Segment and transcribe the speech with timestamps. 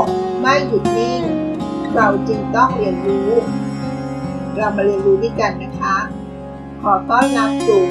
[0.00, 0.02] ก
[0.40, 1.22] ไม่หยุดนิ่ง
[1.94, 3.30] เราจึงต้องเรียนรู้
[4.56, 5.96] เรามาเรียนรู้ด้วยกันนะคะ
[6.82, 7.82] ขอต้อนรับสู่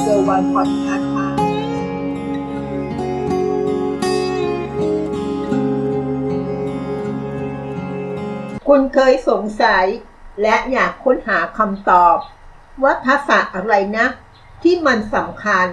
[0.00, 1.28] เซอร์วันพอดคาส์ค่ะ
[8.68, 9.84] คุณเคยสงสัย
[10.42, 12.16] และอยากค้นหาคำตอบ
[12.82, 14.06] ว่าทักษะอะไรนะ
[14.62, 15.68] ที่มันสำคัญ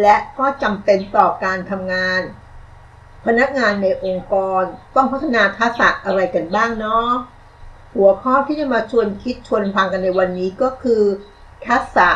[0.00, 2.20] และก็จำเป็นต่อการทำงาน
[3.24, 4.62] พนักงานในองค์กร
[4.94, 7.10] ต้องพัฒนาทักษะอะไรกันบ้างเนาะ
[7.94, 11.02] หัวข้อที่จะมาชวนคิดชวนฟังกันในวันนี้ก็คือ
[11.68, 12.08] ทักษะ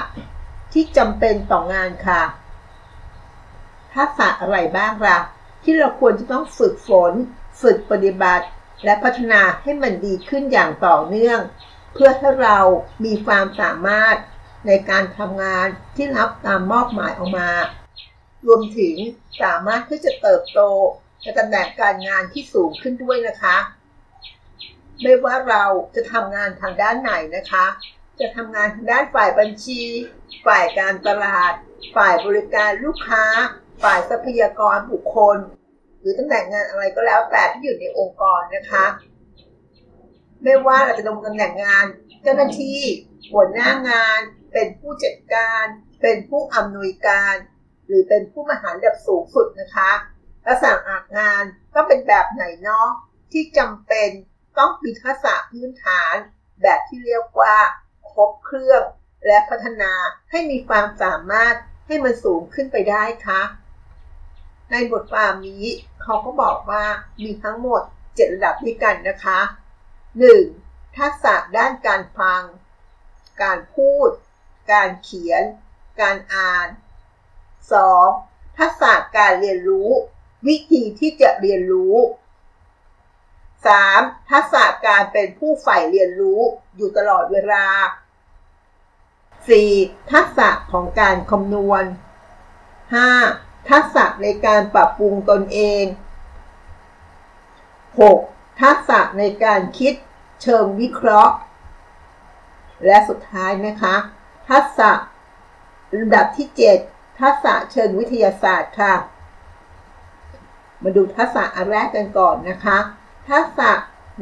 [0.73, 2.23] ที่จำเป็นต่องานค่ะ
[3.95, 5.19] ทักษะอะไรบ้างล่ะ
[5.63, 7.13] ที่เราควรจะต้องฝึกฝน
[7.63, 8.47] ฝึกปฏิบัติ
[8.85, 11.41] และพัฒนาให้มันดีขึ้นอย่างต่อเนื่อง
[11.93, 12.59] เพื่อให้เรา
[13.05, 14.17] มีความสามารถ
[14.67, 17.51] ในการทำงานที่รับตามมอบหมายออกมา
[18.47, 18.95] รวมถึง
[19.43, 20.61] สามารถที่จะเติบโต
[21.23, 23.57] ในตำแหน่งการงานที่สูงขึ้นด้วยนะคะ
[25.03, 25.65] ไม่ว่าเรา
[25.97, 27.67] จะทำงานทางด้านไหนนะคะ
[28.21, 29.83] จะทำงานทางด้านฝ่ายบัญชี
[30.47, 31.53] ฝ่ายการตลาด
[31.97, 33.25] ฝ่ายบริการลูกค้า
[33.83, 35.39] ฝ่ายทรัพยากรบุคคล
[36.01, 38.87] หรือตำแหน่งงานอะไรก็แล้วแต่ที่อยู่ในองค์กรนะคะ
[40.43, 41.85] ไม่ว่าเราจะลงตำแหน่งงาน
[42.23, 42.81] เจ้าหน้าที่
[43.33, 44.21] หัวหน้างาน
[44.53, 45.65] เป็นผู้จัดการ
[46.03, 47.35] เป็นผู้อำนวยการ
[47.89, 49.91] หรือเป็นผู้บริหารดับสูงสุดนะคะ
[50.47, 51.45] ลักษณะอาางาน
[51.75, 52.89] ต้องเป็นแบบไหนเนาะ
[53.33, 54.09] ที่จำเป็น
[54.59, 56.15] ต้องมีทักษะพื้นฐาน
[56.63, 57.57] แบบที่เรียกว่า
[58.11, 58.83] ครบเครื่อง
[59.27, 59.93] และพัฒนา
[60.31, 61.55] ให้มีความสามารถ
[61.87, 63.43] ให้มันสูงขึ้นไปได้ค่ะ
[64.71, 65.65] ในบทความนี้
[66.03, 66.85] เขาก็บอกว่า
[67.23, 69.41] มีทั้งหมด 7 ระดับด้วยกันนะคะ
[70.19, 70.97] 1.
[70.99, 72.43] ทักษะด้านการฟัง
[73.43, 74.11] การพูด
[74.73, 75.43] การเขียน
[76.01, 76.67] การอ่าน
[77.93, 78.59] 2.
[78.59, 79.91] ทักษะการเรียนรู้
[80.47, 81.97] วิธีที่จะเรียนรู้
[83.57, 84.31] 3.
[84.31, 86.41] ทักษะการเป็นผู้ใฝ่เรียนรู้
[86.77, 87.67] อยู่ตลอดเวลา
[89.29, 90.13] 4.
[90.13, 91.85] ทักษะของการคำนวณ
[92.97, 93.71] 5.
[93.71, 95.85] ทักษะในการปรับปรุงตนเอง
[97.83, 98.63] 6.
[98.63, 99.95] ทักษะในการคิด
[100.43, 101.35] เชิงวิเคราะห์
[102.87, 103.97] และสุดท้ายนะคะ
[104.51, 104.91] ทักษะ
[105.99, 108.95] ระดับที่ 7 ทักษะเชิงวิทยาศาสตร์ค่ะ
[110.83, 112.79] มาดูทักษะอันแรกกันก่อนนะคะ
[113.31, 113.71] ทักษะ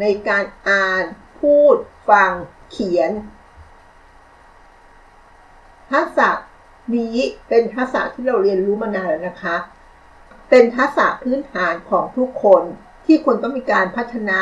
[0.01, 1.05] ในการอ่าน
[1.39, 1.77] พูด
[2.09, 2.33] ฟัง
[2.71, 3.11] เขียน
[5.93, 6.29] ทักษะ
[6.95, 7.17] นี้
[7.49, 9.57] เป็นทักษะที่เราเรียนรู้มานานแล้วนะคะ
[10.51, 12.63] เป็นทักษะพื้นฐานของทุกคน
[13.07, 14.41] ที่ควรต้องมีการพัฒนา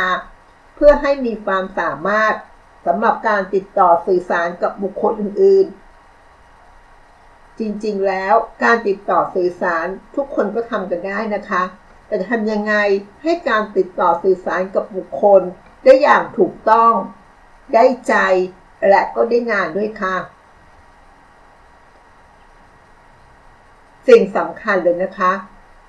[0.74, 2.34] เพื่อให้มีความสามารถ
[2.86, 5.83] สำหรับการติดต่อสื่อสารกับบุคคลอื่นๆ
[7.58, 11.62] จริงๆ แล้วการติดต่อสื่อสารทุกคนก็ทำกันได้นะคะ
[12.06, 12.74] แต่ทำยังไง
[13.22, 15.42] ให้การติดต่อสื่อสารกับบุคคล
[15.84, 16.92] ได้อย่างถูกต้อง
[17.74, 18.14] ได้ใจ
[18.88, 20.16] และก็ได้งานด้วยค่ะ
[24.08, 25.32] สิ่งสำคัญเลยนะคะ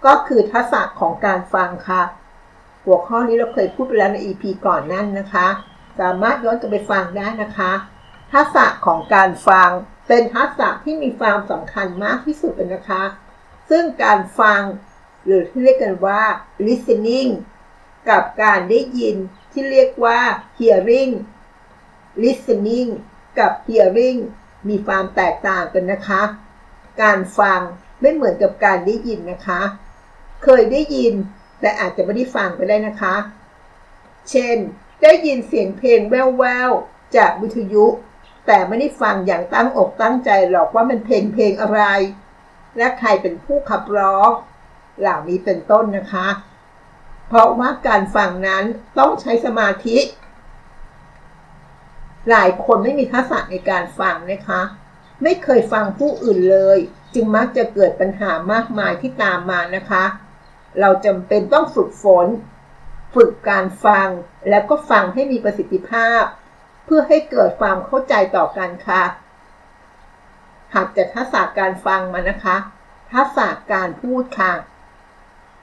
[0.05, 2.03] ก็คือทักษะของการฟังค่ะ
[2.85, 5.47] หัวข้อนี้เราเคยพูดไปแล้วใน EP ก่อนนั่นนะคะ
[5.99, 7.71] สามารถย้อนกลับไปฟังได้นะคะ
[8.33, 9.69] ทักษะของการฟัง
[10.07, 13.03] เป็นทักษะที่มีความสำคัญมากที่สุดเลยนะคะ
[13.69, 14.61] ซึ่งการฟัง
[15.25, 16.21] หรือที่เรียกกันว่า
[16.67, 17.29] listening
[18.09, 19.15] กับการได้ยิน
[19.51, 20.19] ที่เรียกว่า
[20.59, 21.13] hearing
[22.23, 22.89] listening
[23.39, 24.19] กับ hearing
[24.69, 26.21] มีความแตกต่างกันนะคะ
[27.01, 27.61] การฟัง
[28.01, 29.61] ไม่เหมือนกับการได้ยินนะคะ
[30.43, 31.13] เคยได้ยิน
[31.59, 33.15] แต่อาจจะไม่ได้ฟังไปได้นะคะ
[34.29, 34.57] เช่น
[35.03, 37.85] ได้ยินเสียงเพลงแว่วๆจากวิทยุ
[38.45, 41.81] แต่ไม่ได้ฟังอย่างตั้งอกตั้งใจหรอกว่ามันเพลงเพลงอะไร
[42.77, 44.29] และใครเป็นผู้ขับร้อง
[44.99, 46.27] เหล่านี้เป็นต้นนะคะ
[47.27, 48.63] เพราะว่าการฟังนั้น
[48.97, 49.97] ต้องใช้สมาธิ
[52.29, 54.61] หลายคนไม่มีทักษะในการฟังนะคะ
[55.23, 56.77] ไม่เคยฟังผู้อื่นเลย
[57.13, 60.03] จึงมักจะเกิดปัญหามากมายที่ตามมานะคะ
[60.79, 62.27] เราจำเป็นต้องฝึกฝน
[63.15, 64.07] ฝึกการฟัง
[64.49, 66.23] แล้วก็ฟังให้มีประสิทธิภาพ
[66.85, 69.03] เพื่อให้เกิดความเข้าใจต่อกันค่ะ
[70.75, 72.55] หากจะทักษะการฟังมานะคะ
[73.13, 74.53] ทักษะการพูดค่ะ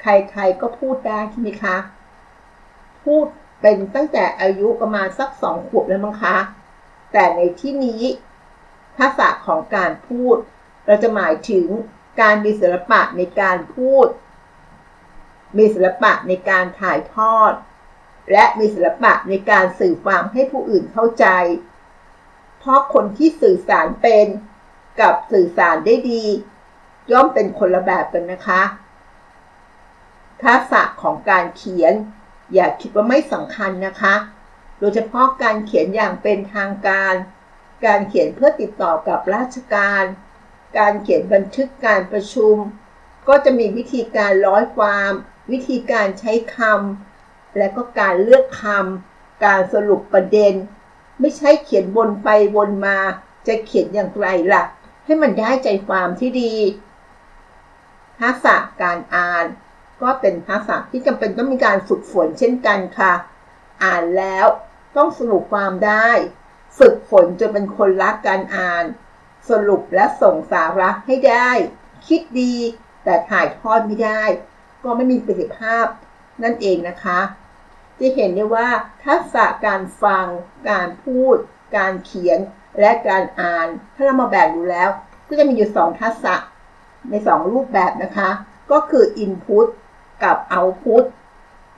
[0.00, 1.76] ใครๆก็พูดได้ใช่ไหมคะ
[3.04, 3.26] พูด
[3.60, 6.36] เป็นตั้งแต่อายุประมาณสักสองขวบแล้วมั้งคะ
[7.12, 8.02] แต่ในที่นี้
[8.98, 10.36] ทักษะของการพูด
[10.86, 11.66] เราจะหมายถึง
[12.20, 14.06] การมีศิลปะในการพูด
[15.58, 17.52] มีศิลปะในการถ่ายทอด
[18.30, 21.26] และมีศิลปะในการสื่อความให้ผู้อื่นเข้าใจ
[22.58, 24.26] เพราะคนที่สื่อสารเป็น
[25.00, 26.24] กับสื่อสารได้ดี
[27.12, 28.62] ย่อมเป็นคนละแบบกันนะคะ
[30.42, 31.94] ทักษะของการเขียน
[32.54, 34.14] อย่าคิดว่าไม่สำคัญนะคะ
[34.78, 37.14] โดยเฉพาะการเขียนอย่างเป็นทางการ
[37.86, 40.04] การเขียนเพื่อติดต่อกับราชการ
[40.78, 42.56] การเขียนบันทึกการประชุม
[43.28, 45.12] ก็จะมีวิธีการร้อยความ
[45.52, 47.11] วิธีการใช้คำ
[47.58, 50.54] และก็การเลือกคำการสรุปประเด็น
[51.20, 52.98] ไม่ใช่เขียนวนไปวนมา
[53.46, 54.64] จะเขียนอย่างไรล่ะ
[55.04, 56.54] ให้มันได้ใจความที่ดี
[58.20, 59.46] ทักษะการอ่าน
[60.02, 63.12] ก็เป็นทักษะที่จำเป็นต้องมีการฝึกฝนเช่นกันค่ะ
[63.82, 64.46] อ่านแล้ว
[64.96, 66.10] ต้องสรุปความได้
[66.78, 68.84] ฝึกฝนจนเป็นคนรักการอ่าน
[69.50, 71.50] สรุปและส่งสาระให้ได้
[72.06, 72.54] คิดดี
[73.04, 74.22] แต่ถ่ายทอดไม่ได้
[74.84, 75.86] ก็ไม่มีประสิทธิภาพ
[76.42, 77.20] นั่นเองนะคะ
[78.02, 78.68] จะเห็นได้ว่า
[79.06, 80.26] ทักษะการฟัง
[80.70, 81.36] การพูด
[81.76, 82.38] การเขียน
[82.80, 84.90] และการอ่าน ถ้าเรามาแบ่งดูแล้ว
[85.28, 86.34] ก็จะมีอยู่ 2 ทักษะ
[87.10, 88.30] ใน 2 รูปแบบนะคะ
[88.70, 89.66] ก็คือ Input
[90.22, 91.04] กับ Output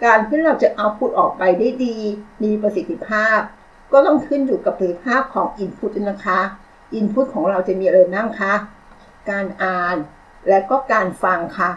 [0.04, 1.96] การที่เราจะเอาพุตออกไปได้ดี
[2.42, 3.38] มีประสิทธิภาพ
[3.92, 6.40] ก็ต้องขึ้นอยู่กับประสิทธิภาพของ Input นะคะ
[6.98, 8.54] Input ของเราจะมีอะไรบ้างคะ
[9.30, 9.96] การอ่าน
[10.48, 11.70] และก็การฟังค่ะ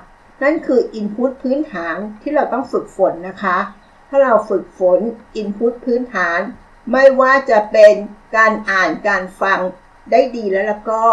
[0.44, 3.58] นั่นคือ Input พื้นฐานที่เราต้องฝึกฝนนะคะ
[4.08, 5.00] ถ้าเราฝึกฝน
[5.42, 6.40] Input พื้นฐาน
[6.92, 7.94] ไม่ว่าจะเป็น
[8.36, 9.60] การอ่านการฟัง
[10.12, 11.04] ได้ดีแล้วแล้วก็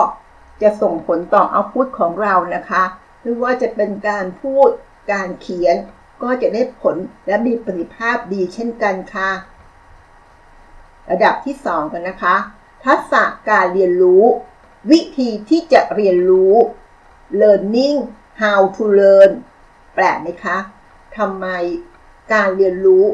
[0.63, 2.83] จะส่งผลต่อเอาพุตของเรานะคะ
[3.21, 4.69] ไม่ว่าจะเป็นการพูด
[5.13, 5.77] การเขียน
[6.23, 6.97] ก็จะได้ผล
[7.27, 9.31] และมีประสิทธิภาพดีเช่นกันค่ะ
[11.11, 12.37] ระดับที่ 2 กันนะคะ
[12.87, 14.25] ทักษะการเรียนรู้
[14.91, 16.55] วิธีที่จะเรียนรู้
[17.41, 17.97] learning
[18.43, 19.31] how to learn
[19.95, 20.57] แปลกไหมคะ
[21.17, 21.47] ทำไม
[22.33, 23.05] การเรียนรู้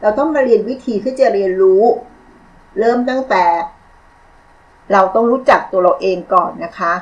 [0.00, 1.82] เราต้องมาเรียนวิธีที่จะเรียนรู้
[2.78, 3.44] เริ่มตั้งแต่
[4.92, 6.94] เราต้องรู้จักตัวเราเองก่อนนะคะ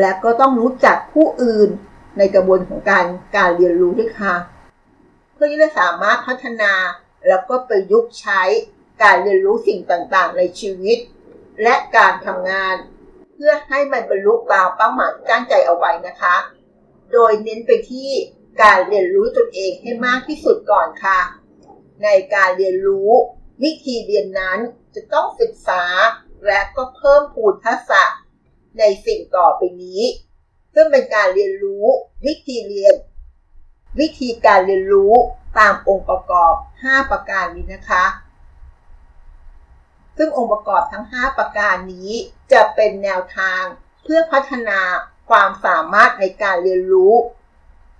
[0.00, 1.70] และก็ต้องรู้จักผู้อื่น
[2.18, 3.06] ในกระบวนของการ
[3.36, 4.34] การเรียนรู้ด้วยค่ะ
[5.34, 6.72] เพื่อที่จะสามารถพัฒนา
[7.28, 8.42] แล้วก็ประยุกต์ใช้
[9.02, 10.98] การเรียนรู้สิ่งต่างๆ ในชีวิต
[11.62, 12.76] และการทำงาน
[13.34, 16.36] เพื่อให้มันบรรลุตามเป้าหมายที่ตั้งใจเอาไว้นะคะ
[17.12, 18.10] โดยเน้นไปที่
[18.62, 21.20] การเรียนรู้ตนเองให้มากที่สุดก่อนค่ะ
[22.04, 23.10] ในการเรียนรู้
[23.62, 24.58] วิธีเรียนนั้น
[24.94, 25.82] จะต้องศึกษา
[26.46, 28.02] และก็เพิ่มพูนทักษะ
[28.78, 30.02] ในสิ่งต่อไปนี้
[30.74, 31.84] ซึ่งเป็นการเรียนรู้
[32.26, 32.94] วิธีเรียน
[34.00, 35.14] วิธีการเรียนรู้
[35.58, 36.54] ตามองค์ประกอบ
[36.84, 38.04] 5 ประการนี้นะคะ
[40.16, 42.10] ซึ่งองค์ประกอบทั้ง 5 ประการนี้
[42.52, 43.62] จะเป็นแนวทาง
[44.04, 44.80] เพื่อพัฒนา
[45.30, 47.14] ความสามารถในการเรียนรู้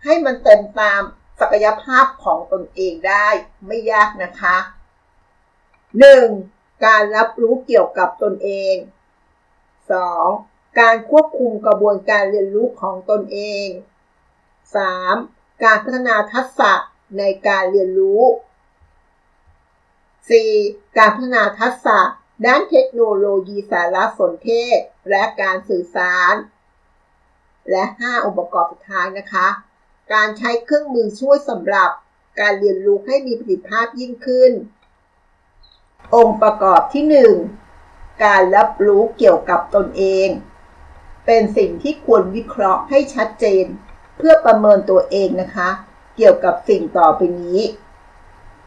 [0.07, 1.03] ให้มันเต็มตาม
[1.41, 3.29] ศักยภาพของตนเองได้
[3.67, 4.57] ไม่ยากนะคะ
[6.11, 6.85] 1.
[6.87, 8.75] การรับรู้เกี่ยวกับตนเอง
[9.99, 10.81] 2.
[10.81, 13.69] การควบคุมกระบวนการเรียนรู้ของตนเอง
[14.87, 15.65] 3.
[15.65, 16.73] การพัฒนาทักษะ
[17.19, 18.23] ในการเรียนรู้
[19.81, 20.99] 4.
[20.99, 21.99] การพัฒนาทักษะ
[22.47, 24.79] ด้านเทคโนโลยีสารสนเทศ
[25.11, 26.35] และการสื่อสาร
[27.71, 29.47] และ 5 องค์ประกอบสุดท้ายนะคะ
[30.13, 31.91] การใช้เครื่องมือช่วยสำหรับ
[32.41, 34.53] การเรียนรู้ให้มีประสิทธิภาพยิ่งขึ้น
[36.15, 37.05] องค์ประกอบที่
[37.65, 40.29] 1 การรับรู้เกี่ยวกับตนเอง
[41.27, 43.65] เป็นสิ่งที่ควรวิเคราะห์ให้ชัดเจน
[44.19, 45.69] เพื่อประเมินตัวเองนะคะ
[46.17, 47.61] เกี่ยวกับสิ่งต่อไปนี้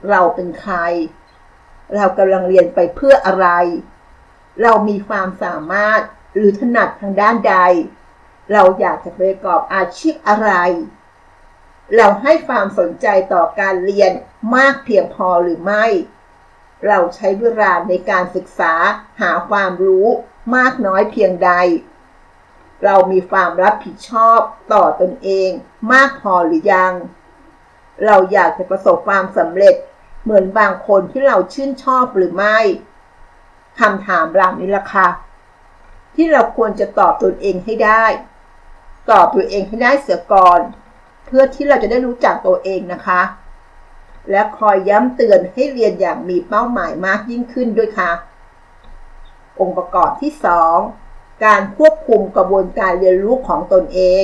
[0.09, 0.75] เราเป็นใคร
[1.95, 3.47] เรากำลังเรียนไปเพื่ออะไร
[4.61, 6.01] เรามีความสามารถ
[6.33, 7.55] หรือถนัดทางด้านใด
[8.51, 10.51] เราอยากจะประกอบอาชีพอะไร
[11.95, 14.11] เราให้ความสนใจต่อการเรียน
[14.55, 15.85] มากเพียงพอหรือไม่
[16.87, 18.73] เราใช้เวลาในการศึกษา
[19.21, 20.07] หาความรู้
[20.55, 21.51] มากน้อยเพียงใด
[22.83, 24.39] เรามีความรับผิดชอบ
[24.73, 25.49] ต่อตนเอง
[25.93, 26.93] มากพอหรือยัง
[28.05, 29.75] เราอยากจะประสบความสำเร็จ
[30.23, 32.57] เหมือนบางคนที่เราชื่นชอบหรือไม่
[33.79, 35.07] คำถามเหล่านี้ล่ะค่ะ
[36.15, 38.05] ที่เราควรจะตอบตนเองให้ได้
[39.11, 40.59] ตอบตัวเองให้ได้เสียก่อน
[41.29, 43.21] เพื่อที่เราจะได้รู้จักตัวเองนะคะ
[44.31, 48.11] และคอยย้ำเตือนให้เรียนอย่างมีเป้าหมายมากยิ่งขึ้นด้วยค่ะ
[49.59, 50.31] องค์ประกอบที่
[50.87, 54.23] 2 การควบคุมกระบวนการเรียนรู้ของตนเอง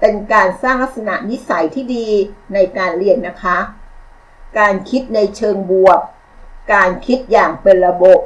[0.00, 2.08] เป็นการสร้างลักษณะนิสัยที่ดี
[2.54, 3.58] ในการเรียนนะคะ
[4.58, 6.00] การคิดในเชิงบวก
[6.74, 8.18] การคิดอย่างเป็นระบบ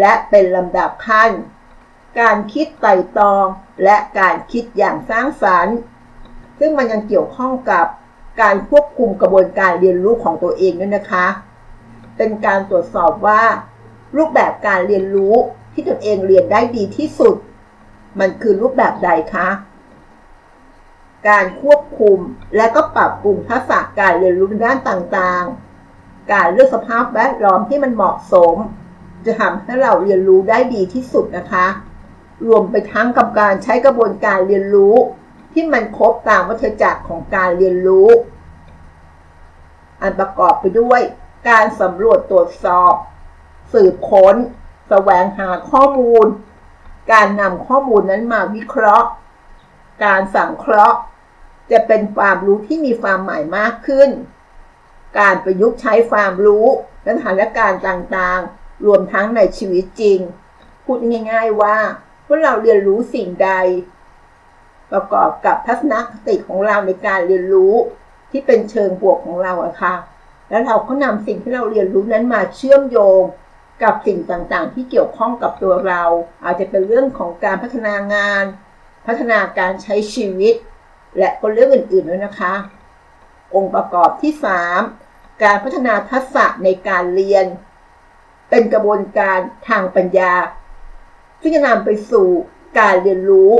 [0.00, 1.30] และเป็นลำดับขั้น
[2.20, 3.46] การคิดไต่ตอง
[3.84, 5.76] และการคิดอย่างสร้างสรรค์
[6.58, 7.86] ซึ่งมันยังเกี่ยวข้องกับ
[8.40, 11.26] การควบคุมกระบวนการเรียนรู้ของตัวเองด้วยนะคะ
[12.16, 13.42] เป็นการตรวจสอบว่า
[14.16, 15.34] รูปแบบการเรียนรู้
[15.72, 17.36] ที่ตนเองเรียนได้ดีที่สุด
[18.20, 19.48] มันคือรูปแบบใดคะ
[21.28, 22.18] การควบคคุม
[22.56, 28.56] และก็ปรับปรุงทักษะการเรียนรู้ด้านต่างๆ การเลือกสภาพแวดล้อมที่มันเหมาะสม
[29.26, 31.66] จะทำให้เราเรียนรู้ได้ดีที่สุดนะคะ
[32.46, 34.96] รวมไปทั้งกับการใช้กระบวนการเรียนรู้
[35.52, 38.08] ที่มันครบตามวัฏจักรของการเรียนรู้
[40.00, 41.00] อันประกอบไปด้วย
[41.48, 42.94] การสำรวจตรวจสอบ
[43.72, 44.36] สืบค้น
[44.88, 46.26] แสวงหาข้อมูล
[47.12, 49.08] การนำข้อมูลนั้นมาวิเคราะห์
[50.04, 50.98] การสังเคราะห์
[51.70, 54.10] จะเป็นความรู้ที่มีความหมายมากขึ้น
[55.18, 56.66] การประยุกต์ใช้ความรู้
[57.06, 60.18] สถานการณ์ต่างๆ รวมทั้งในชีวิตจริง
[60.84, 60.98] พูด
[61.30, 61.76] ง่าย ๆว่า
[62.26, 63.50] เมื่อเราเรียนรู้สิ่งใด
[64.92, 67.74] ประกอบกับทัศนคติของเราในการเรียนรู้
[68.30, 69.94] ที่เป็นเชิงบวกของเราอะค่ะ
[70.48, 73.20] แล้วเราก็นำสิ่งที่เราเรียนรู้นั้นมาเชื่อมโยง
[73.82, 76.02] กับสิ่งต่างๆ ที่เกี่ยวข้องกับตัวเรา
[76.44, 78.44] อาจจะเป็นเรื่องของการพัฒนางาน
[79.06, 80.54] พัฒนาการใช้ชีวิต
[81.18, 82.54] และก็เรื่องอื่นๆด้วยนะคะ
[83.54, 84.32] องค์ประกอบที่
[84.88, 87.46] 3 การพัฒนาทักษะในการเรียน
[88.50, 90.32] เป็นกระบวนการทางปัญญา
[91.40, 92.28] ที่จะนำไปสู่
[92.78, 93.52] การเรียนรู้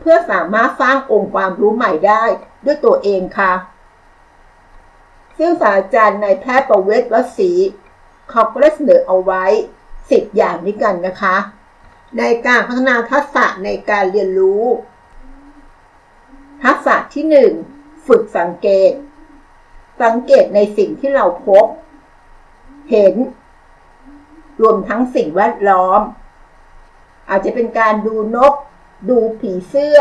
[0.00, 2.24] เพื่อสามารถสร้างองค์ความรู้ใหม่ได้
[2.64, 3.52] ด้วยตัวเองค่ะ
[5.38, 7.50] ซึ่งศาสตราจารย์นายแพทย์ประเวศวสี
[8.30, 9.44] เขาก็ได้เสนอเอาไว้
[10.10, 11.36] สิบอย่างนี้กันนะคะ
[12.18, 14.64] ในการพัฒนาทักษะในการเรียนรู้
[16.64, 17.52] ทักษะที่หนึ่ง
[18.06, 18.92] ฝึกสังเกต
[20.02, 21.64] สังเกตในสิ่งที่เราพบ
[22.90, 23.14] เห็น
[24.62, 26.00] รวมทั้งสิ่งแวดล้อม
[27.30, 28.54] อาจจะเป็นการดูนก
[29.08, 29.98] ดูผีเสื้อ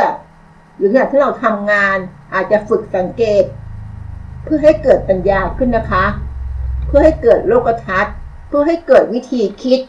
[0.76, 1.98] หรือขณะที่เราทำงาน
[2.34, 3.44] อาจจะฝึกสังเกต
[4.44, 6.06] เพื่อให้เกิดปัญญาขึ้นนะคะ
[6.88, 8.16] เพื่อให้เกิดโลกทัศน์
[8.48, 9.80] เพื่อให้เกิดวิธีคิด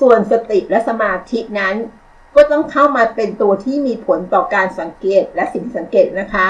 [0.00, 1.74] ส่วนสติและสมาธินั้น
[2.34, 6.48] ก็ต้องเข้ามาเป็นตัวที่มีผลต่อการสังเกตและสิ่งสังเกตนะคะ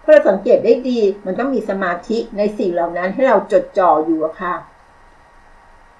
[0.00, 4.54] เพราะเราสังเกตได้ดี มันต้องมีสมาธิในสิ่งเหล่านั้นให้เราจดจ่ออยู่ค่ะ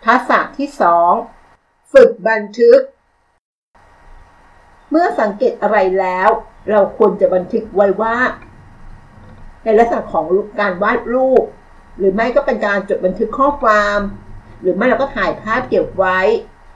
[0.04, 1.12] ทักษะที่สอง
[1.92, 2.80] ฝึกบันทึก
[4.90, 6.28] เมื่อสังเกตอะไรแล้ว
[6.70, 8.16] เราควรจะบันทึกไว้ว่า
[9.64, 10.26] ในลักษณะของ
[10.60, 11.44] การวาดรูป
[11.98, 13.98] หรือไม่ก็เป็นการจดบันทึกข้อความ
[14.60, 16.18] หรือไม่เราก็ถ่ายภาพเก็บไว้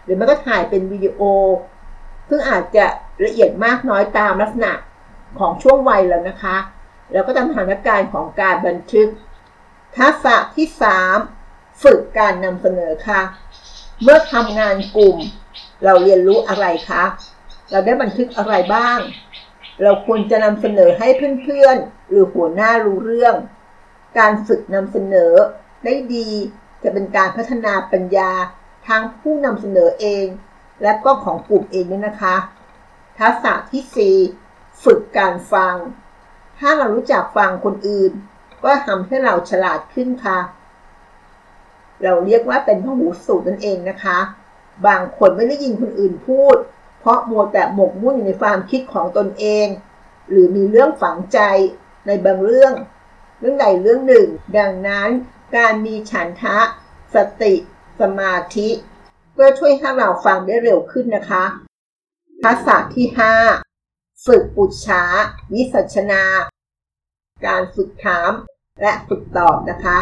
[0.04, 1.20] หรือไม่ก็ถ่ายเป็นวิดีโอ
[2.28, 2.86] ซึ่งอาจจะ
[3.24, 4.72] ละเอียดมากน้อยตามลักษณะ
[5.38, 6.56] ของช่วงวัยแล้วนะคะ
[7.12, 9.08] แล้วก็ตามสถานการณ์ของการบันทึก
[9.98, 10.66] ทักษะที่
[11.24, 13.22] 3 ฝึกการนำเสนอค่ะ
[14.02, 15.16] เมื่อทำงานกลุ่ม
[15.84, 17.02] เราเรียนรู้อะไรคะ
[17.74, 18.98] เราได้บันทึกอะไรบ้าง
[19.82, 21.08] เราควรจะนำเสนอให้
[21.42, 23.34] เพื่อนๆ หรือหัวหน้ารู้เรื่อง
[24.18, 25.32] การฝึกนำเสนอ
[25.84, 26.28] ได้ดี
[26.82, 28.30] จะเป็นการพัฒนาปัญญา
[28.86, 30.26] ทางผู้นำเสนอเอง
[30.82, 32.36] และก็ของกลุ่มเองด้วยนะคะ
[33.18, 34.16] ทักษะที่
[34.46, 35.74] 4 ฝึกการฟัง
[36.58, 38.12] ถ้าเรารู้จักฟังคนอื่น
[38.64, 40.38] ก็ทำให้เราฉลาดขึ้นค่ะ
[42.02, 44.18] เราเรียกว่าเป็นพหูสูตรนั่นเองนะคะ
[44.86, 46.56] บางคนไม่ได้ยินคนอื่นพูด
[47.04, 49.66] เพราะมัวแต่หมกมุ่นอยู่ในความคิดของตนเอง
[50.30, 51.38] หรือมีเรื่องฝังใจ
[52.06, 52.72] ในบางเรื่อง
[53.40, 55.08] เรื่องใดเรื่องหนึ่ง ดังนั้น
[55.56, 56.58] การมีฉันทะ
[57.14, 57.54] สติ
[58.00, 58.68] สมาธิ
[59.32, 61.44] เพื่อช่วยให้เราฟังได้เร็วขึ้นนะคะ
[62.42, 63.06] ทักษะที่
[63.66, 65.02] 5 ฝึกปุจฉา
[65.52, 66.24] วิสัชนา
[67.46, 68.30] การฝึกถาม
[68.80, 69.98] และฝึกตอบนะคะ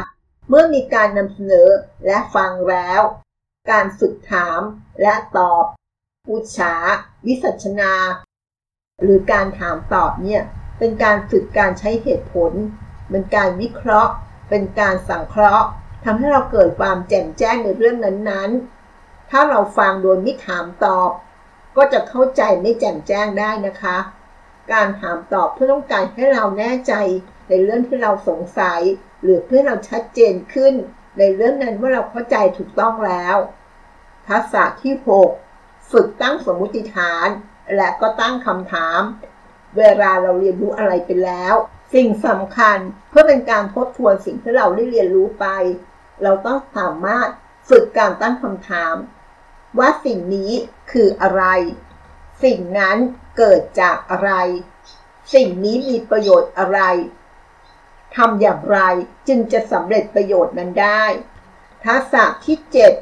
[0.49, 1.69] เมื่อมีการนำเสนอ
[2.07, 3.01] และฟังแล้ว
[3.71, 4.61] การฝึกถาม
[5.03, 5.65] และตอบ
[6.31, 6.75] อุชา
[7.27, 7.93] วิสัชนา
[9.03, 10.43] หรือการถามตอบเนี่ย
[10.79, 12.53] เป็นการฝึกการใช้เหตุผล
[13.11, 14.13] เป็นการวิเคราะห์
[14.49, 15.67] เป็นการสังเคราะห์
[16.05, 21.11] ทำให้เราเกิดความแจ่มแจ้งในเรื่องนั้นๆ ถ้าเราฟังโดยไม่ถามตอบ
[21.77, 23.99] ก็จะเข้าใจไม่แจ่มแจ้งได้นะคะ
[24.73, 26.93] การถามตอบเพื่อต้องการให้เราแน่ใจ
[27.49, 28.81] ในเรื่องที่เราสงสัย
[29.23, 30.75] หรือเพื่อเราชัดเจนขึ้น
[31.19, 33.37] ในเรื่องนั้นว่าเราเข้าใจถูกต้องแล้ว
[34.29, 35.52] ทักษะที่ 6
[35.91, 37.29] ฝึกตั้งสมมุติฐาน
[37.77, 39.01] และก็ตั้งคำถาม
[39.79, 41.55] เวลาเราเรียนรู้อะไรไปแล้ว
[41.95, 42.79] สิ่งสำคัญ
[43.11, 45.47] เพื่อเป็นการทบทวนสิ่งที่เราได้เรียนรู้ไป
[46.23, 47.29] เราต้องสามารถ
[47.69, 48.95] ฝึกการตั้งคำถาม
[49.79, 50.53] ว่าสิ่งนี้
[50.93, 51.45] คืออะไร
[52.45, 52.97] สิ่งนั้น
[53.39, 54.33] เกิดจากอะไร
[55.35, 56.81] สิ่งนี้มีประโยชน์อะไร
[58.17, 58.79] ทำอย่างไร
[59.29, 61.05] จึงจะสำเร็จประโยชน์นั้นได้
[61.85, 62.57] ทักษะที่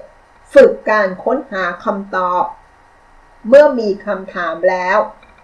[0.05, 2.45] 7 ฝึกการค้นหาคำตอบ
[3.49, 4.99] เมื่อมีคำถามแล้ว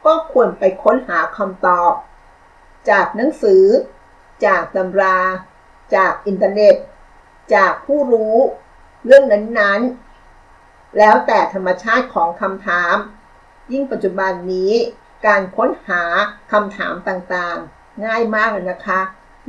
[0.06, 1.92] ก็ควรไปค้นหาคำตอบ
[2.90, 3.64] จากหนังสือ
[4.46, 5.18] จากตำรา
[5.94, 6.74] จากอินเทอร์เน็ต
[7.54, 8.36] จากผู้รู้
[9.06, 12.94] เรื่องนั้นๆ แล้วแต่ธรรมชาติของคำถาม
[13.72, 14.72] ยิ่งปัจจุบันนี้
[15.26, 16.02] การค้นหา
[16.52, 19.00] คำถามต่างๆ ง่ายมากเลยนะคะ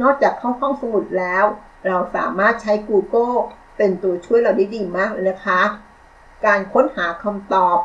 [0.01, 1.45] นอกจากเข้าห้องสมุดแล้ว
[1.87, 3.37] เราสามารถใช้ Google
[3.77, 5.61] เป็นตัวช่วยเราได้ดีมากเลยนะคะ
[6.45, 7.77] การค้นหาคำตอบ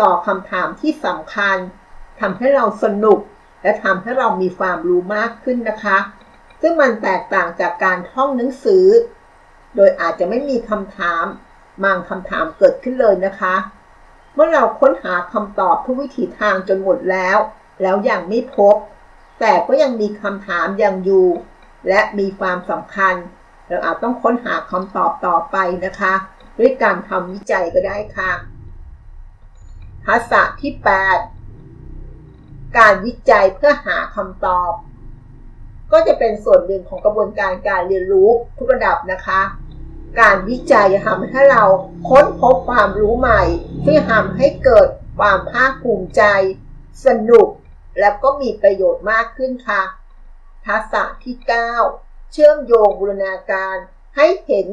[0.00, 1.56] ต่อคำถามที่สำคัญ
[2.20, 3.18] ทำให้เราสนุก
[3.62, 5.98] และทำให้เรามีความรู้มากขึ้นนะคะ
[6.60, 8.86] ซึ่งมันแตกต่างจากการท่องหนังสือ
[9.76, 11.24] โดยอาจจะไม่มีคำถาม
[11.84, 13.54] บางคำถามเกิดขึ้นเลยนะคะ
[14.34, 17.38] เมื่อเราค้นหาคำตอบทุกวิถีทางจนหมดแล้ว
[17.82, 18.76] แล้วยังไม่พบ
[19.40, 21.28] แต่ก็ยังมีคำถามยังอยู่
[21.88, 23.14] และมีความสำคัญ
[23.68, 26.14] เราอาจต้องค้นหาคำตอบต่อไปนะคะ
[26.58, 28.32] ด้วยการทำวิจัยก็ได้ค่ะ
[30.08, 30.72] ทักษะที่
[31.94, 34.72] 8 การวิจัยเพื่อหาคำตอบ
[35.92, 39.40] ก็จะเป็นส่วนหนึ่งของกระบวนการการเรียนรู้ทุกระดับนะคะ
[40.20, 41.64] การวิจัยจะทำให้เรา
[42.08, 43.42] ค้นพบความรู้ใหม่
[43.84, 44.88] ที่ทำให้เกิด
[45.18, 46.22] ความภาคภูมิใจ
[47.06, 47.48] สนุก
[48.00, 49.82] และก็มีประโยชน์มากขึ้นค่ะ
[50.66, 51.36] ทักษะที่
[51.84, 53.76] 9 เชื่อมโยงบูรณาการ
[54.16, 54.66] ให้เห็น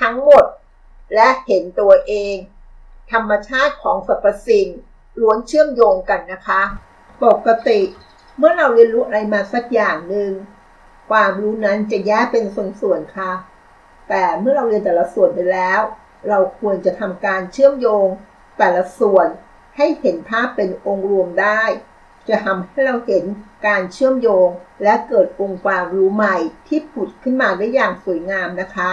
[0.00, 0.44] ทั้งหมด
[1.14, 2.36] และเห็นตัวเอง
[3.12, 4.68] ธรรมชาติของสรรพสิ่ง
[5.20, 6.62] ล้วนเชื่อมโยงกันนะคะ
[7.24, 7.80] ปกติ
[8.38, 10.30] เมื่อเราเรียนรู้อะไรมาสักอย่างหนึ่ง
[11.10, 12.44] ความรู้นั้นจะแยกเป็น
[12.80, 13.32] ส่วนๆค่ะ
[14.08, 15.80] แต่เมื่อเราเรียนแต่ละส่วนไปแล้ว
[16.28, 18.06] เราควรจะทำการเชื่อมโยง
[18.58, 19.28] แต่ละส่วน
[19.76, 21.62] ให้เห็นภาพเป็นองค์รวมได้
[22.28, 23.24] จะทำให้เราเห็น
[23.66, 24.48] การเชื่อมโยง
[24.82, 26.36] และเกิดองค์ความรู้ใหม่
[26.68, 28.90] ที่ผุดขึ้นมาได้อย่างสวยงามนะคะ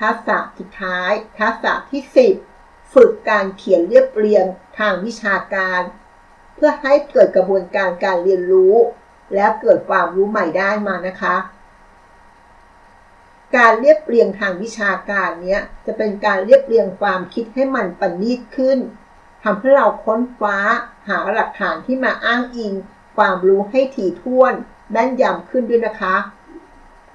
[0.00, 2.53] ทักษะสุดท้าย ทักษะที่ 10
[2.92, 4.44] ฝึกการเขียนเรียบเรียง
[4.78, 5.82] ทางวิชาการ
[6.54, 8.74] เพื่อให้เกิดกระบวนการการเรียนรู้
[9.34, 11.36] และเกิดความรู้ใหม่ได้มานะคะ
[13.56, 18.78] การเรียบเรียงทางวิชาการเนี้ยจะเป็นการเรียบเรียงความคิดให้มันประณีตขึ้น
[19.42, 20.58] ทำให้เราค้นคว้า
[21.08, 22.74] หาหลักฐานที่มาอ้างอิง
[23.16, 24.54] ความรู้ให้ถี่ถ้วน
[24.90, 26.16] แม่นยำขึ้นด้วยนะคะ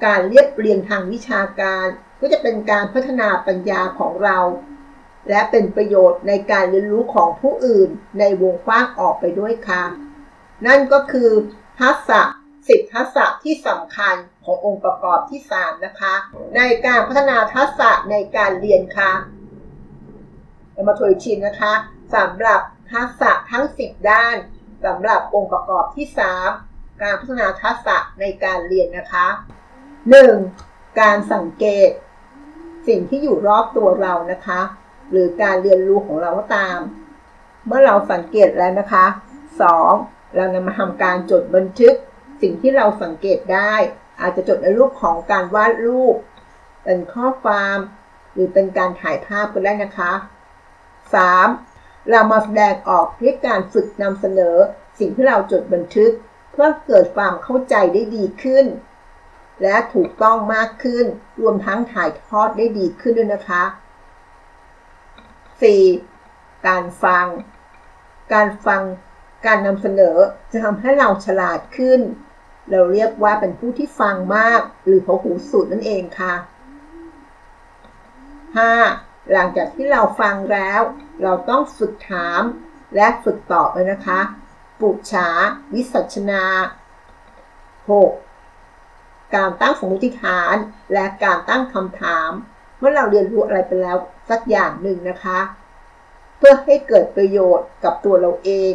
[0.05, 1.87] การเรียบเรียงทางวิชาการ
[2.19, 4.37] ก็จะเป็นการพัฒนาปัญญาของเรา
[5.29, 7.89] และเป็นประโยชน์ในการเรียนรู้ของผู้อื่น
[8.19, 9.83] ในวงกว้างออกไปด้วยค่ะ
[10.65, 11.29] นั่นก็คือ
[11.81, 12.21] ทักษะ
[12.67, 16.13] สิบทักษะที่สำคัญขององค์ประกอบที่ 3 นะคะ
[16.55, 19.11] ในการพัฒนาทักษะในการเรียนค่ะ
[20.73, 21.73] เรามาทวนชินนะคะ
[22.15, 22.61] สำหรับ
[22.93, 24.35] ทักษะทั้ง 10 ด้าน
[24.85, 26.07] สำหรับองค์ประกอบที่
[26.55, 29.27] 3 การพัฒนาทักษะในการเรียนนะคะ
[30.33, 30.99] 1.
[30.99, 31.89] การสังเกต
[32.87, 34.61] สิ่งที่อยู่รอบตัวเรานะคะ
[35.11, 36.77] หรือการเรียนรู้ของเราก็ตาม
[37.65, 39.05] เมื่อเราสังเกตแล้วนะคะ
[39.69, 40.35] 2.
[40.35, 41.95] เรานำมาทำการจดบันทึก
[42.41, 43.73] สิ่งที่เราสังเกตได้
[44.21, 46.15] อาจจะจดในรูปของการวาดรูป
[46.83, 47.77] เป็นข้อความ
[48.33, 50.11] หรือเป็นการถ่ายภาพก็ได้นะคะ
[51.31, 52.09] 3.
[52.09, 54.55] เรามาแสดงออกด้วยการฝึกนำเสนอ
[54.99, 56.11] สิ่งที่เราจดบันทึก
[56.51, 58.65] เพื่อเกิดความเข้าใจได้ดีขึ้น
[59.63, 61.05] และถูกต้องมากขึ้น
[61.41, 63.63] รวมทั้งถ่ายทอดได้ดีขึ้นด้วยนะคะ
[65.59, 66.67] 4.
[66.67, 67.25] การฟัง
[68.33, 68.81] การฟัง
[69.45, 70.17] การนำเสนอ
[70.51, 71.99] จะทำให้เราฉลาดขึ้น
[72.69, 76.33] เราเรียกว่าเป็นผู้ที่ฟังมาก หรือพหูสูตรนั่นเองค่ะ
[78.77, 79.31] 5.
[79.31, 80.81] หลังจากที่เราฟังแล้ว
[81.23, 82.41] เราต้องฝึกถาม
[82.95, 84.19] และฝึกตอบเลยนะคะ
[84.79, 85.29] ปุจฉา
[85.73, 86.43] วิสัชนา
[88.09, 89.35] 6.
[89.35, 90.55] การตั้งสมมติฐาน
[90.93, 92.29] และการตั้งคำถาม
[92.77, 93.97] เมื่อเราเรียนรู้อะไรไปแล้ว
[94.29, 95.39] สักอย่างหนึ่งนะคะ
[96.37, 98.73] เพื่อให้เกิดประโยชน์กับตัวเราเอง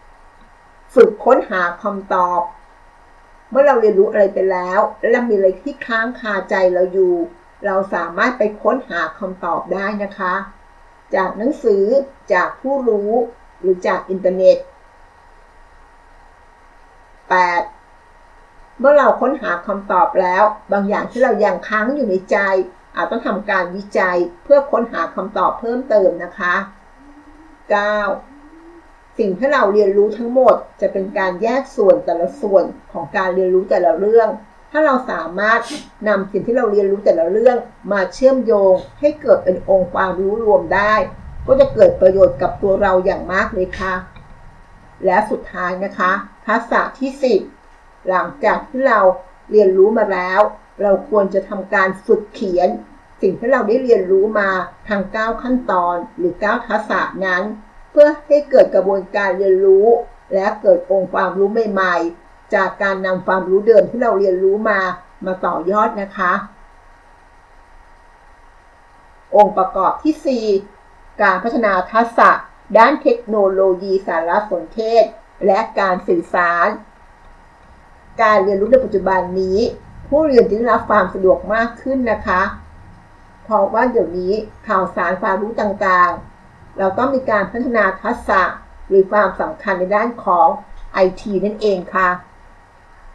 [0.00, 0.94] 7.
[0.94, 2.42] ฝึกค้นหาคำตอบ
[3.50, 7.14] เมื่อเราเรียนรู้อะไรไปแล้ว และเรามีอะไรที่ค้างคาใจเราอยู่
[7.66, 10.34] เราสามารถไปค้นหาคำตอบได้นะคะ
[11.14, 11.84] จากหนังสือ
[12.32, 13.10] จากผู้รู้
[13.60, 14.58] หรือจากอินเทอร์เน็ต
[17.88, 18.78] 8.
[18.78, 22.36] เมื่อเราค้นหาคำตอบแล้ว บางอย่างที่เรายังค้างอยู่ในใจ
[22.96, 26.54] อาจต้องทำการวิจัยเพื่อค้นหาคำตอบเพิ่มเติมนะคะ
[28.20, 29.18] 9.
[29.18, 34.28] สิ่งที่เราเรียนรู้ทั้งหมดจะเป็นการแยกส่วนแต่ละส่วนของการเรียนรู้แต่ละเรื่อง
[34.70, 35.60] ถ้าเราสามารถ
[36.08, 37.56] นำสิ่งที่เราเรียนรู้แต่ละเรื่อง
[37.92, 40.94] มาเชื่อมโยงให้เกิดเป็นองค์ความรู้รวมได้
[41.46, 43.94] ก็จะเกิดประโยชน์กับตัวเราอย่างมากเลยค่ะ
[45.04, 46.12] และสุดท้ายนะคะ
[46.46, 47.10] ทักษะที่
[47.58, 49.00] 10 หลังจากที่เรา
[49.50, 50.40] เรียนรู้มาแล้ว
[50.82, 52.68] เราควรจะทำการฝึกเขียน
[53.22, 54.50] สิ่งที่เราได้เรียนรู้มา
[54.88, 57.42] ทาง 9 ขั้นตอนหรือ 9 ทักษะนั้น
[57.90, 59.86] เพื่อให้เกิดกระบวนการเรียนรู้
[60.34, 64.80] และเกิดองค์ความรู้ใหม่ ๆ จากการนำความรู้เดิมที่เราเรียนรู้มา
[65.26, 66.32] มาต่อยอดนะคะ
[69.36, 70.44] องค์ประกอบที่
[70.82, 72.30] 4 การพัฒนาทักษะ
[72.78, 75.04] ด้านเทคโนโลยีสารสนเทศ
[75.46, 76.68] และการสื่อสาร
[78.22, 79.58] การเรียนรู้ในปัจจุบันนี้
[80.10, 82.42] ผู้เรียนจะได้รับความสะดวกมากขึ้นนะคะ
[83.44, 84.32] เพราะว่าเดี๋ยวนี้
[84.68, 88.42] ข่าวสารความรู้ต่างๆ เราต้องมีการพัฒนาทักษะ
[88.88, 90.48] หรือความสำคัญในด้านของ
[91.04, 92.08] IT นั่นเองค่ะ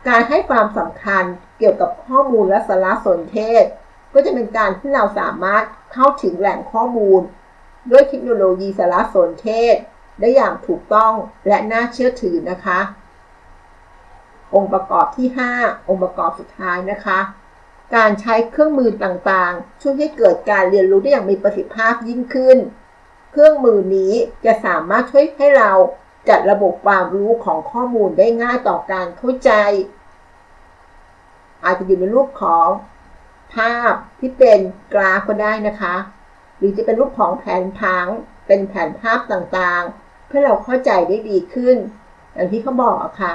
[0.07, 1.23] การให้ความสำคัญ
[1.57, 3.63] เกี่ยวกับข้อมูลและสารสนเทศ
[4.13, 7.21] ก็จะเป็นการที่เราสามารถเข้าถึงแหล่งข้อมูล
[7.91, 9.75] ด้วยเทคโนโลยีสารสนเทศ
[10.19, 11.13] ได้อย่างถูกต้อง
[11.47, 12.79] และน่าเชื่อถือนะคะ
[14.53, 15.27] องค์ประกอบที่
[15.59, 17.19] 5 องค์ประกอบสุดท้ายนะคะ
[17.95, 22.57] การใช้เครื่องมือต่างๆ ช่วยให้เกิดการเรียนรู้ได้อย่างมีประสิทธิภาพยิ่งขึ้น
[23.31, 24.13] เครื่องมือนี้
[24.45, 25.71] จะสามารถช่วยให้เรา
[26.29, 29.51] จัดระบบความรู้ของข้อมูลได้ง่ายต่อการเข้าใจ
[31.63, 32.67] อาจจะอยู่ในรูปของ
[33.55, 34.59] ภาพที่เป็น
[34.93, 35.95] กราฟก็ได้นะคะ
[36.57, 38.07] หรือจะเป็นรูปของแผนพัง
[38.47, 41.77] เป็นแผนภาพต่างๆ เพื่อเราเข้าใจได้ดีขึ้น
[42.33, 43.33] อย่างที่เขาบอกอะค่ะ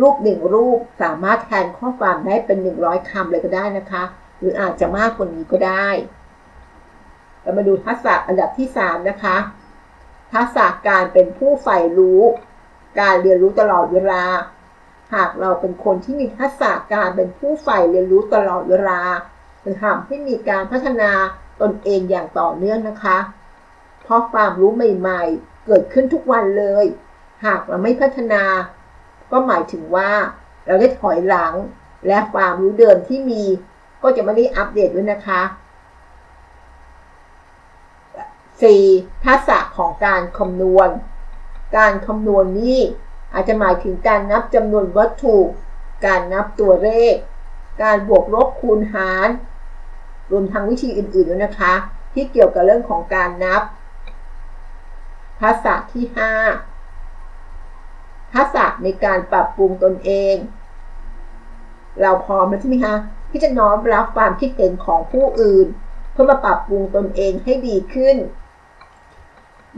[0.00, 4.02] รูปหนึ่งรูปสามารถแทนข้อความได้เป็น100คำเลยก็ได้นะคะ
[4.38, 5.88] หรืออาจจะมากกว่านี้ก็ได้
[7.42, 9.36] เรามาดูทักษะอันดับที่3นะคะ
[10.34, 12.22] ทักษะการเป็นผู้ใฝ่รู้
[13.00, 14.24] การเรียนรู้ตลอดเวลา
[15.14, 19.00] หากเราเป็นคนที่มีทักษะการเป็นผู้ใฝ่เรียนรู้ตลอดเวลา
[19.64, 21.10] จะทำให้มีการพัฒนา
[21.60, 23.18] ตนเองอย่างต่อเนื่องนะคะ
[24.02, 26.84] เพราะความรู้ใหม่ ๆ เกิดขึ้นทุกวันเลย
[27.44, 28.42] หากเราไม่พัฒนา
[29.32, 30.10] ก็หมายถึงว่า
[30.66, 31.54] เราได้ถอยหลัง
[32.06, 33.42] และความรู้เดิมที่มี
[34.02, 35.42] ก็จะไม่ได้อัปเดตด้วยนะคะ
[38.52, 39.24] 4.
[39.24, 40.88] ทักษะของการคำนวณ
[41.76, 42.78] การคำนวณนี้
[43.32, 45.36] อาจจะหมายถึงการนับจำนวนวัตถุ
[46.06, 47.14] การนับตัวเลข
[47.82, 49.28] การบวกลบคูณหาร
[50.30, 51.74] รวมทั้งวิธีอื่นๆด้วยนะคะ
[52.12, 53.62] ที่เกี่ยวกับเรื่องของการนับ
[55.40, 56.71] ทักษะที่ 5
[58.34, 60.36] ทักษะในการปรับปรุงตนเอง
[62.00, 62.96] เราพร้อมแล้วใช่ไหมคะ
[63.30, 65.66] ที่จะน้อมรับความคิดเห็นของผู้อื่น
[66.12, 68.16] เพื่อมาปรับปรุงตนเองให้ดีขึ้น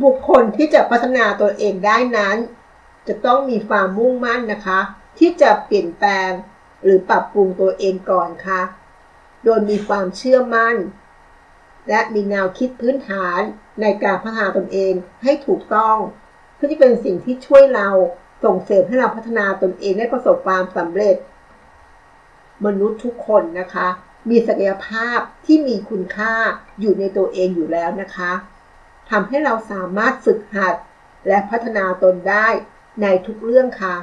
[0.02, 2.36] บุคคลที่จะพัฒนาตัวเองได้นั้น
[3.08, 4.80] จะต้องมีความมุ่งมั่นนะคะ
[5.18, 6.30] ที่จะเปลี่ยนแปลง
[6.82, 8.62] หรือปรับปรุงตัวเองก่อนค่ะ
[9.44, 10.76] โดยมีความเชื่อมั่น
[11.88, 13.40] และมีแนวคิดพื้นฐาน
[13.80, 15.96] ในการพัฒนาตนเองให้ถูกต้อง
[16.54, 17.88] เพื่อที่เป็นสิ่งที่ช่วยเรา
[18.42, 21.16] ส่งเสริมให้เราพัฒนาตนเองได้ประสบความสำเร็จ
[22.66, 23.88] มนุษย์ทุกคนนะคะ
[24.30, 26.34] มีศักยภาพที่มีคุณค่า
[26.80, 28.32] อยู่ในตัวเองอยู่แล้วนะคะ
[29.10, 30.74] ทำให้เราสามารถฝึกหัด
[31.28, 32.48] และพัฒนาตนได้
[33.02, 33.96] ในทุกเรื่องค่ะ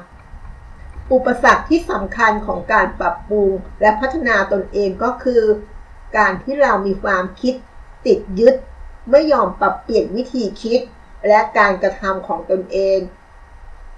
[1.14, 3.50] อุปสรรคที่สำคัญของการปรับปรุง
[3.82, 5.44] และพัฒนาตนเองก็คือ
[6.18, 7.54] การที่เรามีความคิด
[8.06, 8.56] ติดยึด
[9.12, 10.80] ไม่ยอมปรับเปลี่ยนวิธีคิด
[11.28, 13.00] และการกระทำของตนเอง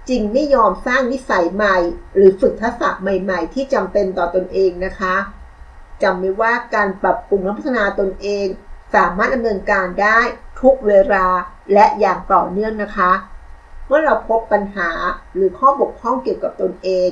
[0.08, 1.76] จริงไม่ยอมสร้างนิสัยใหม่
[2.14, 5.14] หรือฝึกทักษะใหม่ ๆ ที่จำเป็นต่อตนเองนะคะ
[6.02, 8.46] จำไว้ว่าการปรับปรุงและพัฒนาตนเอง
[8.94, 10.20] สามารถดำเนินการได้
[10.60, 11.26] ทุกเวลา
[11.72, 13.12] และอย่างต่อเนื่องนะคะ
[13.86, 14.90] เมื่อเราพบปัญหา
[15.34, 17.10] หรือข้อบกพร่องเกี่ยวกับตนเอง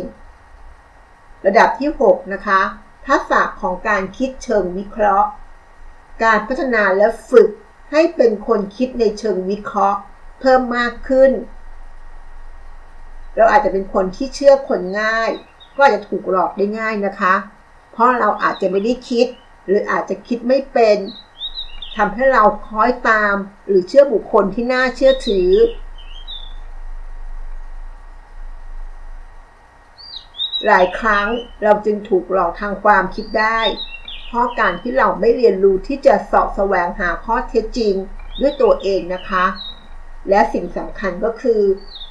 [1.47, 2.61] ระดับที่ 6 นะคะ
[3.09, 5.29] ทักษะของการคิดเชิงวิเคราะห์
[6.25, 7.49] การพัฒนาและฝึก
[7.93, 9.99] ให้เป็นคนคิดในเชิงวิเคราะห์
[10.41, 11.31] เพิ่มมากขึ้น
[13.37, 15.31] เราอาจจะเป็นคนที่เชื่อคนง่าย
[15.77, 17.35] ก็อาจจะถูกหลอกได้ง่ายนะคะ
[17.93, 19.27] เพราะเราอาจจะไม่ได้คิด
[19.65, 20.99] หรืออาจจะคิดไม่เป็น
[21.97, 23.35] ทำให้เราคล้อยตาม
[23.67, 25.51] หรือเชื่อบุคคลที่น่าเชื่อถือ
[30.67, 31.27] หลายครั้ง
[31.63, 33.61] เราจึงถูกหลอกทางความคิดได้
[34.27, 37.95] เพราะการที่เราไม่เรียนรู้ที่จะสอบแสวงหาข้อเท็จจริง
[38.41, 39.45] ด้วยตัวเองนะคะ
[40.29, 41.61] และสิ่งสำคัญก็คือ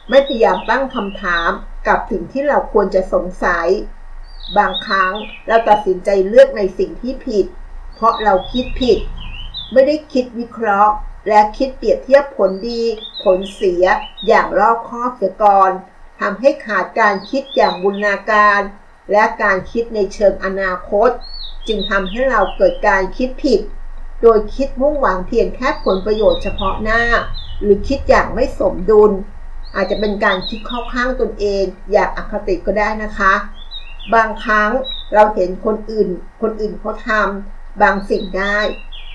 [0.10, 1.50] ไม่พยายามตั้งคำถาม
[1.88, 3.68] กับสิ่งที่เราควรจะสงสัย
[4.58, 5.14] บางครั้ง
[5.48, 7.46] เราตัดสินใจเลือกในสิ่งที่ผิด
[7.96, 9.00] เพราะเราคิดผิด
[9.72, 10.94] ไม่ได้คิดวิเคราะห์
[11.28, 12.82] และคิดเปรียบเทียบผลดี
[13.24, 13.84] ผลเสีย
[14.28, 15.72] อย่างรอบคอบเสียก่อน
[16.20, 18.62] ทำให้ขาดการคิดอย่างบุญนาการ
[19.12, 21.10] และการคิดในเชิงอนาคต
[21.68, 23.62] จึงทำให้เราเกิดการคิดผิด
[24.22, 27.02] โดยคิดมุ่งหวังเพียงแค่ผลประโยชน์เฉพาะหน้า
[27.62, 29.12] หรือคิดอย่างไม่สมดุล
[29.76, 33.34] อาจจะเป็นการคิดเข้าข้างตนเองอย่างอคติก็ได้นะคะ
[34.14, 34.72] บางครั้ง
[35.14, 36.10] เราเห็นคนอื่น
[36.42, 38.58] คนอื่นเขาทำบางสิ่งได้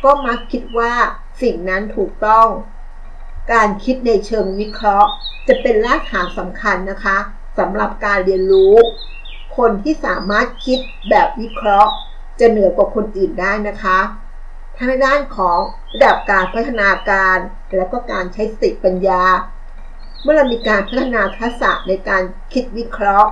[0.04, 0.94] ก็มักคิดว่า
[1.42, 2.48] สิ่งนั้นถูกต้อง
[3.52, 5.10] การคิดในเชิงวิเคราะห์
[5.48, 7.18] จะเป็นรากฐานสำคัญนะคะ
[7.58, 8.74] สำหรับการเรียนรู้
[9.56, 10.78] คนที่สามารถคิด
[11.10, 11.92] แบบวิเคราะห์
[12.40, 13.98] จะเหนือกว่าคนอื่นได้นะคะ
[14.76, 15.58] ทั้งในด้านของ
[15.94, 17.38] ระดับการพัฒนาการ
[17.76, 19.22] และก็การใช้สติปัญญา
[20.22, 23.30] เมื่อเรามีการพัฒนาทักษะในการคิดวิเคราะห์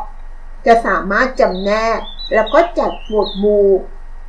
[0.66, 1.98] จะสามารถจำแนก
[2.34, 3.68] แล้วก็จัดหมวดหมู่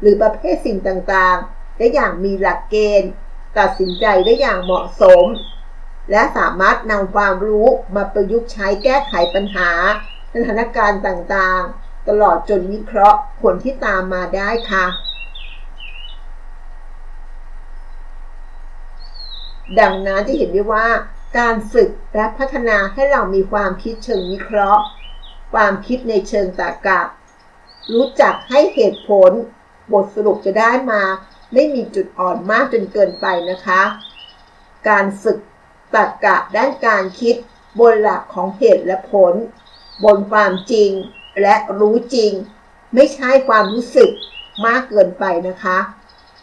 [0.02, 3.12] หรือประเภทสิ่งต่างๆ ได้อย่างมีหลักเกณฑ์
[3.58, 5.26] ตัดสินใจได้อย่างเหมาะสม
[6.12, 9.70] และสามารถนำความรู้มาประยุกต์ใช้แก้ไขปัญหา
[10.34, 14.86] สถานการณ์ต่างๆ ตลอดจนวิเคราะห์ผลที่ตามมาได้ค่ะ
[19.80, 20.88] ดังนั้นจะเห็นได้ว่า
[21.38, 24.84] การฝึกและพัฒนาให้เรามีความคิดเชิงวิเคราะห์
[25.54, 27.02] ความคิดในเชิงตรรกะ
[27.94, 29.32] รู้จักให้เหตุผล
[29.94, 31.02] บทสรุปจะได้มา
[31.54, 33.82] ไม่มีจุดอ่อนมากจนเกินไปนะคะ
[34.90, 35.40] การฝึก
[35.96, 37.36] ตรรกะด้านการคิด
[37.80, 39.34] บนหลักของเหตุและผล
[40.04, 40.92] บนความจริง
[41.42, 42.32] และรู้จริง
[42.94, 44.10] ไม่ใช่ความรู้สึก
[44.66, 45.78] มากเกินไปนะคะ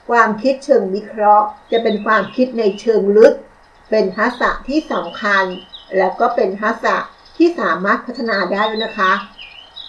[0.08, 3.34] ความคิดเชิงวิเคราะห์ จะเป็นความคิดในเชิงลึก
[3.94, 5.44] เป็นทักษะที่สำคัญ
[5.96, 6.96] และก็เป็นทักษะ
[7.36, 9.12] ที่สามารถพัฒนาได้ด้วยนะคะ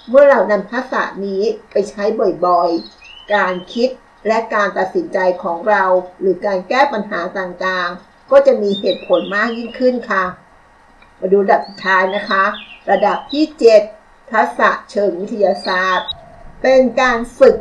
[0.09, 2.03] เมื่อเรานำทักษะนี้ไปใช้
[2.45, 3.89] บ่อยๆ การคิด
[4.27, 5.83] และการตัดสินใจของเรา
[6.19, 10.23] หรือการแก้ปัญหาต่างๆ ก็จะมีเหตุผลมากยิ่งขึ้นค่ะ
[11.19, 12.43] มาดูระดับสุดท้ายนะคะ
[12.91, 13.45] ระดับที่
[13.89, 16.07] 7 ทักษะเชิงวิทยาศาสตร์
[16.61, 17.55] เป็นการฝึก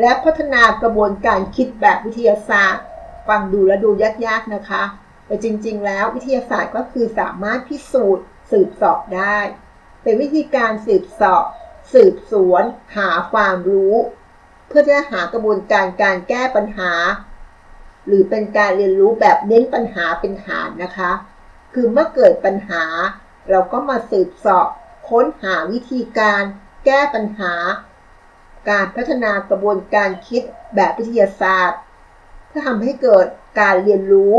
[0.00, 2.84] และพัฒนากระบวนการคิดแบบวิทยาศาสตร์
[3.28, 3.90] ฟังดูและดู
[4.26, 4.84] ยากๆนะคะ
[5.26, 9.38] แต่จริง ๆ แล้ววิทยาศาสตร์ก็คือสามารถพิสูจน์ สืบสอบได้
[10.02, 11.44] เป็นวิธีการสืบสอบ
[11.92, 12.64] สืบสวน
[12.96, 13.94] หาความรู้
[14.68, 16.92] เพื่อจะหากระบวนการการแก้ปัญหา
[18.06, 21.12] หรือเป็นการเรียนรู้แบบเน้นปัญหาเป็นฐานนะคะ
[21.74, 22.84] คือเมื่อเกิดปัญหา
[23.50, 24.68] เราก็มาสืบสอบ
[25.10, 26.42] ค้นหาวิธีการ
[26.86, 27.54] แก้ปัญหา
[28.70, 30.42] การพัฒนากระบวนการคิด
[30.74, 31.80] แบบวิทยาศาสตร์
[32.48, 33.26] เพื่อทำให้เกิด
[33.60, 34.36] การเรียนรู้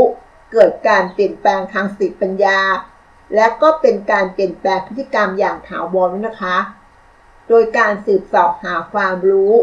[0.52, 2.60] เกิดการเปลี่ยนแปลงทางสติปัญญา
[3.34, 6.56] และก็เป็นการเปลี่ยนแปลงพฤติกรรมอย่างถาวรนะคะ
[7.48, 9.54] โดยการสืบสอบหาความรู้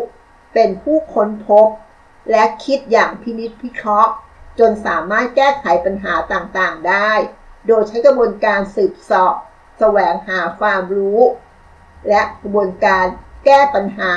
[0.53, 1.67] เป็นผู้ค้นพบ
[2.31, 4.11] และคิดอย่างพินิจพิเคราะห์
[4.59, 7.11] จนสามารถแก้ไขปัญหาต่างๆได้
[7.67, 9.35] โดยใช้กระบวนการสืบสอบ
[9.79, 11.21] แสวงหาความรู้
[12.09, 13.05] และกระบวนการ
[13.45, 14.13] แก้ปัญหา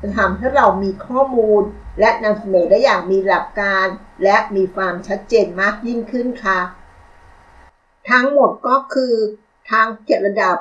[0.00, 1.62] จะทำให้เรามีข้อมูล
[2.00, 3.86] และนำเสนอได้อย่างมีหลักการ
[4.24, 6.60] และมีความชัดเจนมากยิ่งขึ้นค่ะ
[8.10, 9.14] ทั้งหมดก็คือ
[9.70, 10.56] ทางเจ็ดระดับ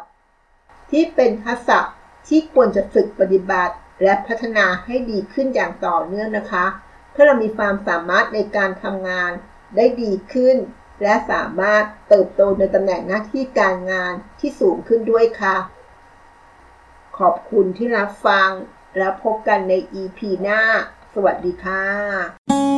[0.92, 1.80] ที่เป็นทักษะ
[2.28, 6.66] ที่ควรจะฝึกปฏิบัติ และพัฒนาให้ดีขึ้นอย่างต่อเนื่องนะคะ
[7.12, 9.32] เพื่อเรามีความสามารถในการทำงาน
[9.76, 10.58] ได้ดีขึ้น
[11.04, 15.58] และสามารถเติบโตในตำแหน่งหน้าที่การงานที่สูงขึ้นด้วยค่ะ
[17.18, 18.50] ขอบคุณที่รับฟัง
[19.00, 20.62] แล้วพบกันใน EP หน้า
[21.14, 22.69] สวัสดีค่ะ